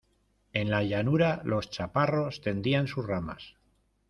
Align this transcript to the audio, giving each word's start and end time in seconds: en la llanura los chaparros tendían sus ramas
en 0.51 0.71
la 0.71 0.81
llanura 0.81 1.43
los 1.45 1.69
chaparros 1.69 2.41
tendían 2.41 2.87
sus 2.87 3.05
ramas 3.05 3.55